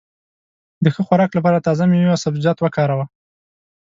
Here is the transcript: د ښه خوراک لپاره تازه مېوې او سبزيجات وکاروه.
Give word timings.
د 0.83 0.85
ښه 0.93 1.01
خوراک 1.07 1.31
لپاره 1.37 1.63
تازه 1.67 1.83
مېوې 1.91 2.11
او 2.13 2.21
سبزيجات 2.23 2.57
وکاروه. 2.61 3.05